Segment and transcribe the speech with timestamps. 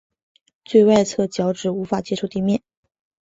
[0.65, 2.63] 最外侧脚趾无法接触地面。